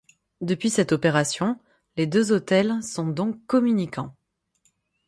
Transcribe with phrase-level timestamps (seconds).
[0.41, 1.59] Depuis cette opération,
[1.95, 4.15] les deux hôtels sont donc communicants.